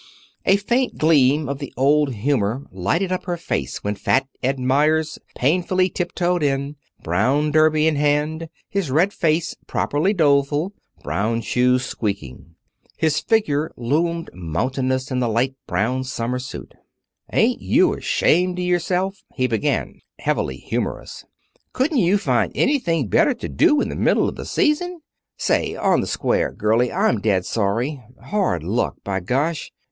[0.47, 5.19] A faint gleam of the old humor lighted up her face when Fat Ed Meyers
[5.35, 11.85] painfully tip toed in, brown derby in hand, his red face properly doleful, brown shoes
[11.85, 12.55] squeaking.
[12.97, 16.73] His figure loomed mountainous in a light brown summer suit.
[17.31, 21.25] "Ain't you ashamed of yourself?" he began, heavily humorous.
[21.73, 25.01] "Couldn't you find anything better to do in the middle of the season?
[25.37, 28.01] Say, on the square, girlie, I'm dead sorry.
[28.23, 29.71] Hard luck, by gosh!